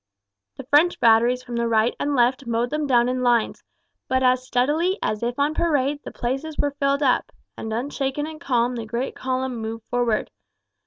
[0.57, 3.61] The French batteries from the right and left mowed them down in lines,
[4.07, 8.41] but as steadily as if on parade the places were filled up, and unshaken and
[8.41, 10.31] calm the great column moved forward.